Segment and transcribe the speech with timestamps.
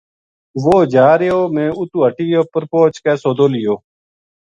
[0.63, 3.75] وہ جا رہیو میں اُتو ہٹی اپر پوہچ کے سودو لیو۔